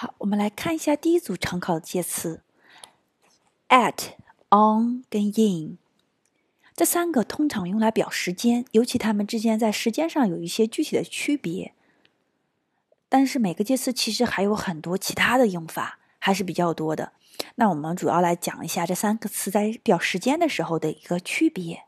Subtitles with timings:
[0.00, 2.40] 好，我们来看一下第一组常考的介词
[3.68, 4.10] ：at、
[4.48, 5.76] on 跟 in。
[6.76, 11.74] 这三个通常用来表时间，尤其它们之间在时间上有一些具体的区别。
[13.08, 17.10] 但是每个介词其实还有很多其他的用法，还是比较多的。
[17.56, 21.82] 那我们主要来讲一下这三个词在表时间的时候的一个区别。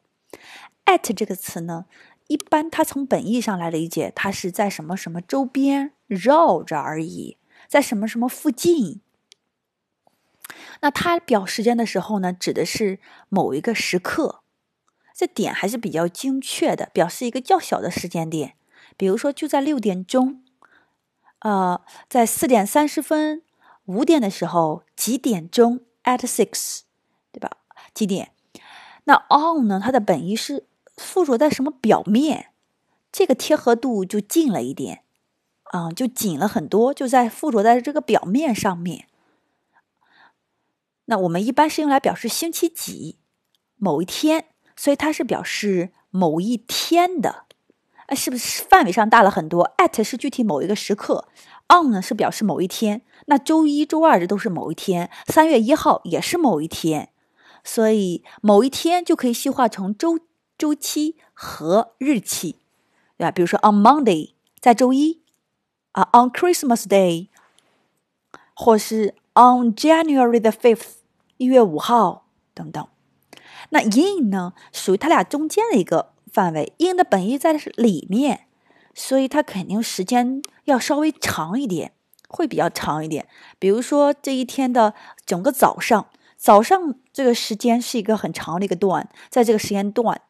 [0.87, 1.87] at 这个词呢，
[2.27, 7.37] 一般它从本意上来理解，它是在什么什么周边绕着而已。
[7.71, 9.01] 在什么什么附近？
[10.81, 12.99] 那它表时间的时候呢，指的是
[13.29, 14.41] 某一个时刻，
[15.15, 18.57] 这点还是比较精确的，表示一个较小的时间点。
[18.97, 20.43] 比如说，就在六点钟，
[21.39, 23.43] 呃，在四点三十分、
[23.85, 26.81] 五点的时候，几点钟？At six，
[27.31, 27.59] 对吧？
[27.95, 28.33] 几点？
[29.05, 29.81] 那 on 呢？
[29.81, 32.49] 它的本意是附着在什么表面？
[33.13, 35.05] 这个贴合度就近了一点。
[35.71, 39.07] 啊，就紧了很多，就在附着在这个表面上面。
[41.05, 43.19] 那我们一般是用来表示星期几、
[43.77, 47.47] 某一天，所以它是表示某一天的。
[48.07, 51.29] 哎，是不是范围上大了很多？At 是具体某一个时刻
[51.69, 53.03] ，On 呢是表示某一天。
[53.27, 57.11] 那周一周二这都是某一天，三月一号也是某一天，
[57.63, 60.19] 所以某一天就可以细化成周
[60.59, 62.57] 周期和日期，
[63.17, 63.31] 对吧？
[63.31, 65.21] 比如说 On Monday，在周一。
[65.93, 67.29] 啊，on Christmas Day，
[68.55, 70.99] 或是 on January the fifth，
[71.37, 72.87] 一月五号等等。
[73.71, 76.73] 那 in 呢，属于它俩中间的一个范围。
[76.79, 78.47] in 的本意在的是里面，
[78.95, 81.93] 所以它肯定时间要稍微长一点，
[82.29, 83.27] 会比较长一点。
[83.59, 84.95] 比如说这一天的
[85.27, 90.21] 整个早上，早上这个时间是一个很长的一个段，在这个时间段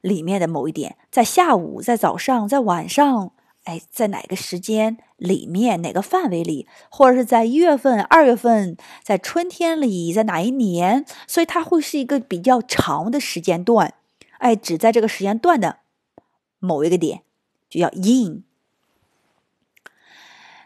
[0.00, 3.32] 里面的某一点，在下午，在早上，在晚上。
[3.64, 11.04] 哎，在哪个时间里面，哪个范围里，或者是在一月份、二月份，在春天里，在哪一年？
[11.26, 13.94] 所以它会是一个比较长的时间段。
[14.38, 15.78] 哎，只在这个时间段的
[16.58, 17.22] 某一个点，
[17.70, 18.42] 就叫 in。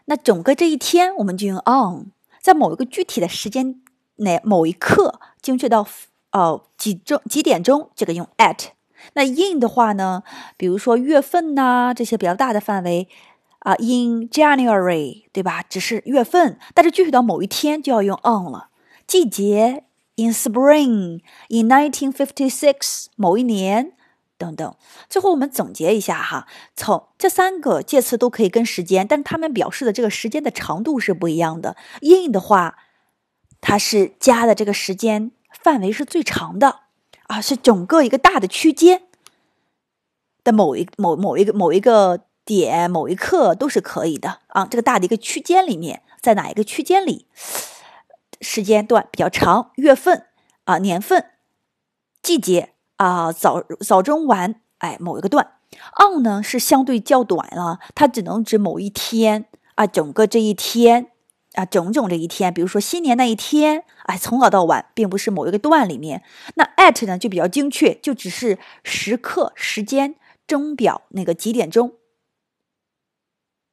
[0.05, 2.11] 那整个这一天，我们就用 on。
[2.41, 3.81] 在某一个具体的时间
[4.17, 5.87] 内，某一刻，精确到
[6.31, 8.71] 哦几钟几点钟，这个用 at。
[9.13, 10.23] 那 in 的话呢，
[10.57, 13.07] 比如说月份呐，这些比较大的范围
[13.59, 15.63] 啊，in January，对吧？
[15.67, 18.69] 只是月份，但是具体到某一天就要用 on 了。
[19.05, 19.83] 季节
[20.17, 23.93] ，in spring，in 1956，某一年
[24.37, 24.75] 等等。
[25.09, 31.75] 最后我们总结一下哈，从这三个介词都可以跟时间，但是它们表示的这个时间的长度是不一样的。
[32.01, 32.77] in 的话，
[33.59, 35.31] 它是加的这个时间
[35.61, 36.81] 范围是最长的。
[37.29, 39.03] 啊，是整个一个大的区间
[40.43, 44.65] 的某一某某一个某一个点某一刻都是可以的啊。
[44.65, 47.27] 这个大的一个区间里面，在哪一个区间里，
[48.41, 50.25] 时间段比较长，月份
[50.63, 51.25] 啊、年份、
[52.23, 55.51] 季节啊、早早中晚，哎，某一个段。
[55.99, 61.11] on 呢是相对较短了，它只能指某一天啊，整个这一天。
[61.59, 66.23] 啊，整整这一天，比如说新年那一天，哎，从早到晚，并不是某一个段里面。
[66.55, 70.15] 那 at 呢就比较精确，就只是时刻、时间、
[70.47, 71.95] 钟表那个几点钟